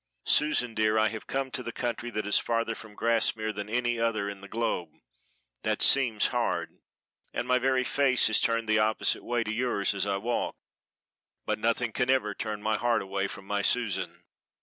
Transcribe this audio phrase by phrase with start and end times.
[0.25, 3.99] Susan dear, I have come to the country that is farther from Grassmere than any
[3.99, 4.89] other in the globe
[5.61, 6.79] that seems hard;
[7.35, 10.55] and my very face is turned the opposite way to yours as I walk,
[11.45, 14.23] but nothing can ever turn my heart away from my Susan.